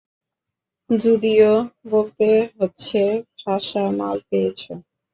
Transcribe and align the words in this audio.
যদিও 0.89 1.51
বলতে 1.87 2.27
হচ্ছে, 2.57 3.01
খাসা 3.39 3.83
মাল 3.97 4.17
পেয়েছ। 4.29 4.61